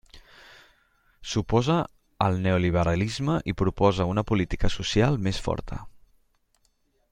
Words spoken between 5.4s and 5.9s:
forta.